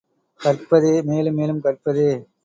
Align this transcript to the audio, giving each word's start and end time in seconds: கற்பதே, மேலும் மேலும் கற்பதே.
கற்பதே, 0.39 1.03
மேலும் 1.03 1.35
மேலும் 1.35 1.61
கற்பதே. 1.61 2.09